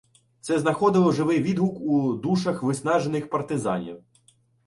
Це 0.41 0.59
знаходило 0.59 1.11
живий 1.11 1.41
відгук 1.41 1.79
у 1.81 2.13
душах 2.13 2.63
виснажених 2.63 3.29
партизанів. 3.29 4.03